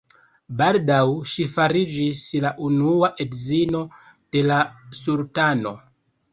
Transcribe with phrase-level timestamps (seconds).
[0.61, 1.01] Baldaŭ
[1.31, 3.85] ŝi fariĝis la Unua edzino
[4.37, 4.61] de la
[5.05, 5.79] sultano.